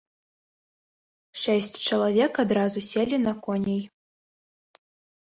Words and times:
Шэсць 1.41 1.67
чалавек 1.87 2.33
адразу 2.43 2.79
селі 2.91 3.19
на 3.27 3.33
коней. 3.49 3.83